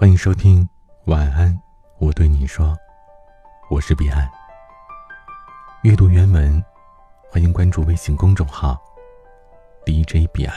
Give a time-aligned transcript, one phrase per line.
[0.00, 0.66] 欢迎收听
[1.04, 1.54] 晚安，
[1.98, 2.74] 我对你说，
[3.70, 4.26] 我是彼岸。
[5.82, 6.64] 阅读原文，
[7.28, 8.80] 欢迎关注微信公众号
[9.84, 10.56] DJ 彼岸。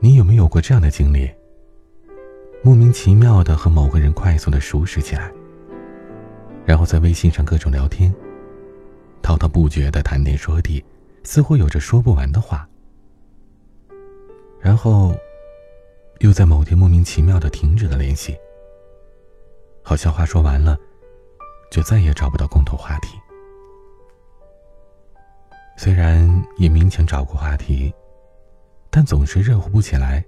[0.00, 1.30] 你有没有过这样的经历？
[2.62, 5.30] 莫名其妙的和某个人快速的熟识起来，
[6.64, 8.10] 然后在微信上各种聊天，
[9.20, 10.82] 滔滔不绝的谈天说地，
[11.22, 12.66] 似乎有着说不完的话，
[14.58, 15.14] 然后。
[16.20, 18.36] 又在某天莫名其妙的停止了联系，
[19.82, 20.76] 好像话说完了，
[21.70, 23.18] 就再也找不到共同话题。
[25.76, 26.26] 虽然
[26.56, 27.94] 也勉强找过话题，
[28.90, 30.24] 但总是热乎不起来，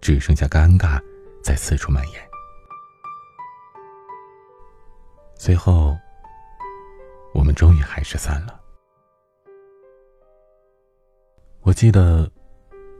[0.00, 1.02] 只剩下尴尬
[1.42, 2.22] 在四处蔓延。
[5.34, 5.96] 最后，
[7.34, 8.60] 我们终于还是散了。
[11.62, 12.30] 我记得。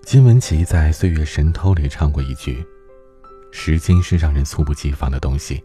[0.05, 2.62] 金玟岐在《岁月神偷》里唱过一句
[3.52, 5.62] ：“时间是让人猝不及防的东西，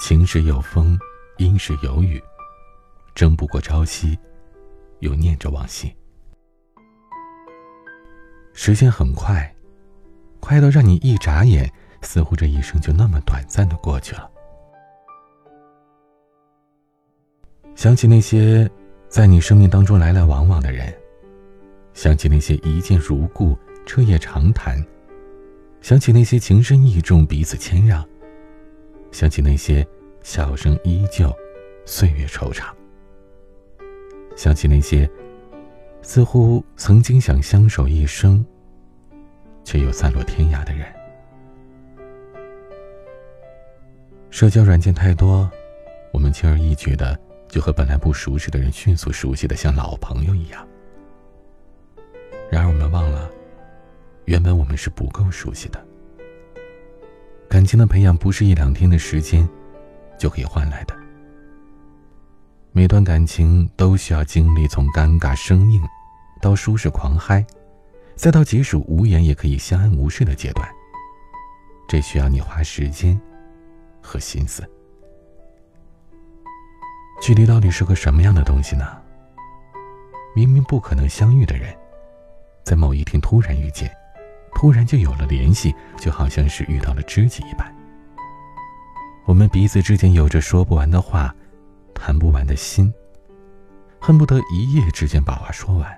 [0.00, 0.96] 晴时有风，
[1.36, 2.22] 阴时有雨，
[3.14, 4.16] 争不过朝夕，
[5.00, 5.92] 又念着往昔。
[8.54, 9.54] 时间很快，
[10.40, 11.70] 快到让你一眨眼，
[12.02, 14.30] 似乎这一生就那么短暂的过去了。
[17.74, 18.70] 想起那些
[19.08, 20.94] 在你生命当中来来往往的人。”
[22.06, 24.80] 想起那些一见如故、彻夜长谈，
[25.80, 28.08] 想起那些情深意重、彼此谦让，
[29.10, 29.84] 想起那些
[30.22, 31.34] 笑声依旧、
[31.84, 32.66] 岁月惆怅，
[34.36, 35.10] 想起那些
[36.00, 38.46] 似乎曾经想相守一生，
[39.64, 40.86] 却又散落天涯的人。
[44.30, 45.50] 社交软件太多，
[46.12, 50.64] 我们轻而易举的就和本来不熟识的人迅速熟悉的像老朋友一样。
[52.50, 53.30] 然而，我们忘了，
[54.24, 55.84] 原本我们是不够熟悉的。
[57.48, 59.48] 感情的培养不是一两天的时间
[60.18, 60.94] 就可以换来的。
[62.72, 65.80] 每段感情都需要经历从尴尬生硬，
[66.40, 67.44] 到舒适狂嗨，
[68.14, 70.68] 再到即使无言也可以相安无事的阶段。
[71.88, 73.18] 这需要你花时间
[74.02, 74.68] 和心思。
[77.20, 78.84] 距离到底是个什么样的东西呢？
[80.34, 81.74] 明明不可能相遇的人。
[82.66, 83.88] 在某一天突然遇见，
[84.56, 87.72] 突然就有了联系，就好像是遇到了知己一般。
[89.24, 91.32] 我们彼此之间有着说不完的话，
[91.94, 92.92] 谈不完的心，
[94.00, 95.96] 恨不得一夜之间把话说完。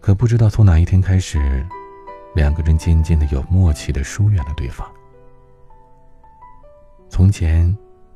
[0.00, 1.64] 可不知道从哪一天开始，
[2.34, 4.84] 两个人渐渐的有默契的疏远了对方。
[7.08, 7.72] 从前，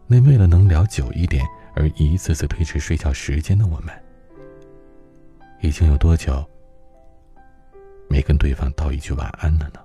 [0.09, 1.47] 那为了能聊久一点
[1.77, 3.95] 而一次次推迟睡觉时间的我们。
[5.63, 6.45] 已经有多久
[8.09, 9.81] 没跟对方道一句晚安了呢？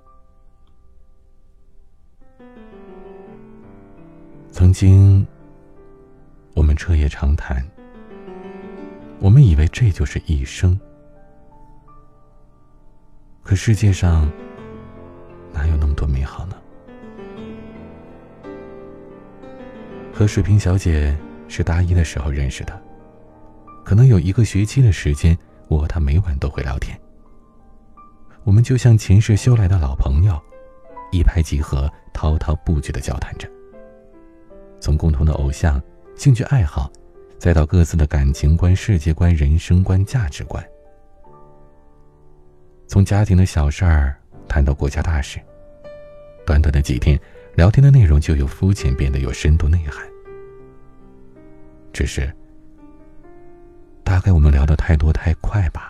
[4.51, 5.25] 曾经，
[6.55, 7.63] 我们彻夜长谈，
[9.19, 10.77] 我们以为这就是一生。
[13.43, 14.27] 可世界上
[15.53, 16.57] 哪有那么多美好呢？
[20.11, 21.15] 和水瓶小姐
[21.47, 22.81] 是大一的时候认识的，
[23.85, 25.37] 可能有一个学期的时间。
[25.69, 26.97] 我和他每晚都会聊天，
[28.43, 30.41] 我们就像前世修来的老朋友，
[31.11, 33.49] 一拍即合，滔滔不绝的交谈着。
[34.79, 35.81] 从共同的偶像、
[36.15, 36.89] 兴趣爱好，
[37.37, 40.63] 再到各自的感情观、世界观、人生观、价值观，
[42.87, 44.15] 从家庭的小事儿
[44.47, 45.39] 谈到国家大事，
[46.45, 47.19] 短短的几天，
[47.55, 50.07] 聊天的内容就由肤浅变得有深度内涵。
[51.91, 52.33] 只是。
[54.07, 55.89] 大概我们聊的太多太快吧，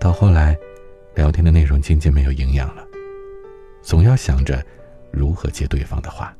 [0.00, 0.58] 到后来，
[1.14, 2.84] 聊天的内容渐渐没有营养了，
[3.80, 4.60] 总要想着
[5.12, 6.34] 如何接对方的话。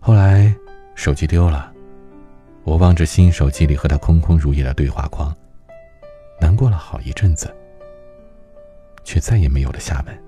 [0.00, 0.52] 后来
[0.96, 1.72] 手机丢了，
[2.64, 5.32] 我望着新手机里和他空空如也的对话框，
[6.40, 7.54] 难过了好一阵子，
[9.04, 10.22] 却再也没有了下文。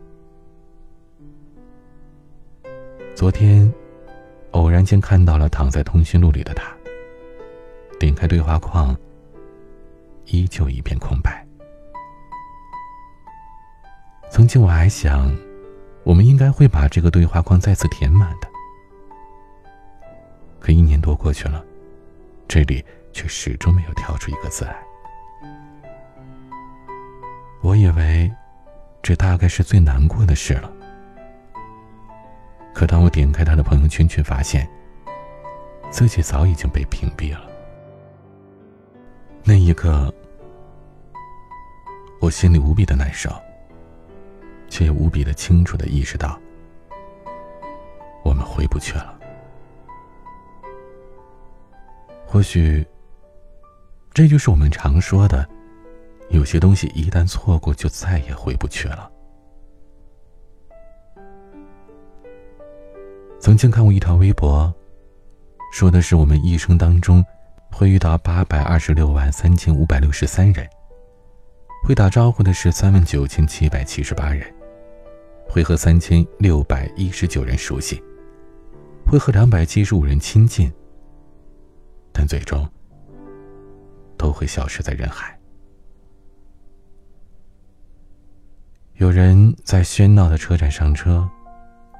[3.17, 3.69] 昨天，
[4.53, 6.73] 偶然间看到了躺在通讯录里的他。
[8.03, 8.97] 点开对话框，
[10.25, 11.47] 依旧一片空白。
[14.29, 15.33] 曾经我还想，
[16.03, 18.49] 我们应该会把这个对话框再次填满的。
[20.59, 21.65] 可一年多过去了，
[22.49, 24.77] 这里却始终没有跳出一个字来。
[27.61, 28.29] 我以为，
[29.01, 30.69] 这大概是最难过的事了。
[32.75, 34.69] 可当我点开他的朋友圈，却发现，
[35.89, 37.52] 自己早已经被屏蔽了。
[39.45, 40.13] 那一刻，
[42.21, 43.29] 我心里无比的难受，
[44.69, 46.39] 却也无比的清楚的意识到，
[48.25, 49.19] 我们回不去了。
[52.25, 52.87] 或许，
[54.15, 55.47] 这就是我们常说的，
[56.31, 59.11] 有些东西一旦错过，就再也回不去了。
[63.41, 64.73] 曾经看过一条微博，
[65.73, 67.25] 说的是我们一生当中
[67.73, 70.69] 会遇到八百二十六万三千五百六十三人，
[71.83, 74.47] 会打招呼的是三万九千七百七十八人，
[75.49, 78.01] 会和三千六百一十九人熟悉，
[79.07, 80.73] 会和两百七十五人亲近。
[82.13, 82.69] 但最终
[84.19, 85.37] 都会消失在人海。
[88.97, 91.29] 有人在喧闹的车站上车，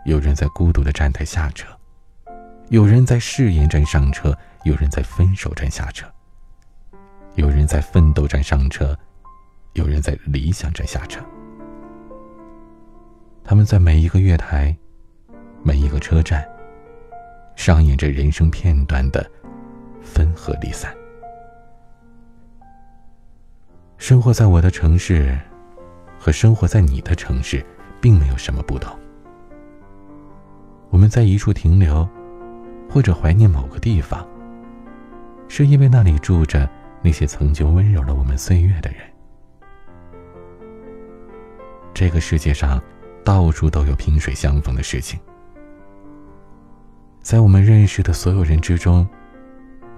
[0.05, 1.67] 有人在孤独的站台下车，
[2.69, 6.07] 有人在誓言站上车，有人在分手站下车，
[7.35, 8.97] 有人在奋斗站上车，
[9.75, 11.21] 有人在理想站下车。
[13.45, 14.77] 他们在每一个月台、
[15.63, 16.47] 每一个车站，
[17.57, 19.25] 上演着人生片段的。
[20.05, 20.93] 分合离散，
[23.99, 25.39] 生活在我的城市，
[26.19, 27.65] 和生活在你的城市，
[28.01, 28.93] 并没有什么不同。
[30.91, 32.07] 我们在一处停留，
[32.91, 34.27] 或者怀念某个地方，
[35.55, 36.67] 是因为那里住着
[37.03, 39.01] 那些曾经温柔了我们岁月的人。
[41.93, 42.83] 这个世界上，
[43.23, 45.21] 到处都有萍水相逢的事情，
[47.21, 49.07] 在我们认识的所有人之中。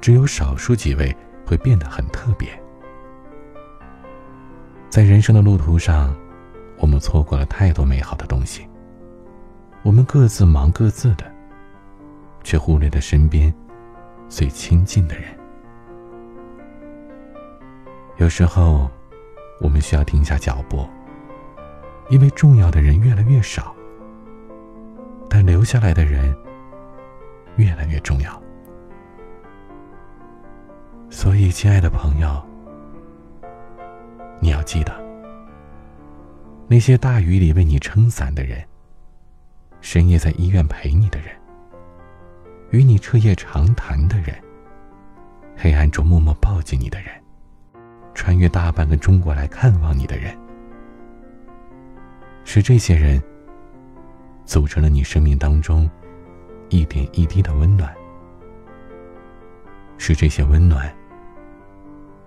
[0.00, 1.16] 只有少数几位
[1.46, 2.48] 会变得很特别。
[4.90, 6.14] 在人生的路途上，
[6.78, 8.68] 我们错过了太多美好的东西。
[9.82, 11.24] 我们各自忙各自的，
[12.42, 13.54] 却忽略了身边
[14.28, 15.26] 最亲近的人。
[18.16, 18.88] 有时候，
[19.60, 20.88] 我们需要停下脚步，
[22.10, 23.74] 因为重要的人越来越少，
[25.28, 26.34] 但留下来的人
[27.56, 28.40] 越来越重要。
[31.10, 32.40] 所以，亲爱的朋友，
[34.40, 34.92] 你要记得，
[36.68, 38.64] 那些大雨里为你撑伞的人，
[39.80, 41.28] 深夜在医院陪你的人，
[42.70, 44.36] 与你彻夜长谈的人，
[45.56, 47.08] 黑暗中默默抱紧你的人，
[48.14, 50.36] 穿越大半个中国来看望你的人，
[52.44, 53.22] 是这些人
[54.44, 55.90] 组成了你生命当中
[56.68, 57.92] 一点一滴的温暖，
[59.98, 60.92] 是这些温暖。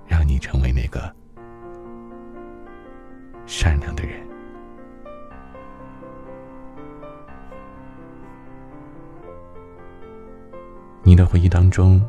[0.09, 1.13] 让你成为那个
[3.45, 4.25] 善良的人。
[11.03, 12.01] 你的回忆当中，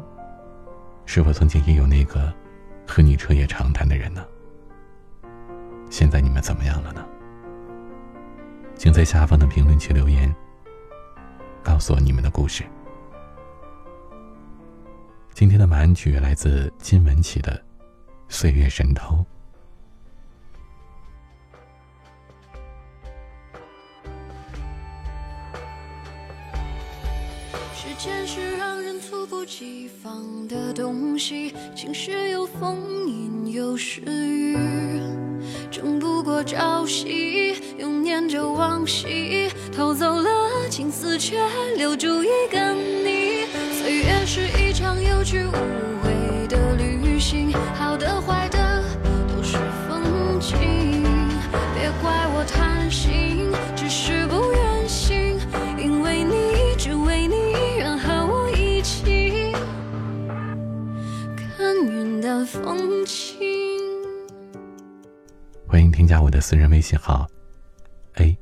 [1.07, 2.33] 是否曾经也有那个
[2.89, 4.27] 和你彻夜长谈的人呢？
[5.91, 7.07] 现在你们怎么样了呢？
[8.75, 10.35] 请在下方的评论区留言，
[11.63, 12.65] 告诉我你们的故事。
[15.35, 17.63] 今天的晚安曲来自金文岐的。
[18.31, 19.25] 岁月神偷。
[27.99, 32.79] 时间是让人猝不及防的东西，晴时有风，
[33.09, 34.57] 阴有时雨，
[35.69, 41.41] 争不过朝夕，又念着往昔，偷走了青丝，却
[41.77, 43.47] 留住一个你。
[43.83, 45.98] 岁月是一场有去无
[65.99, 67.27] 添加我的私人微信号
[68.19, 68.39] a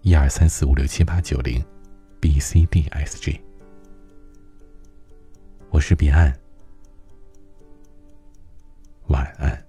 [0.00, 1.62] 一二三四五六七八九零
[2.18, 3.38] bcdsg
[5.68, 6.34] 我是彼岸
[9.08, 9.63] 晚安。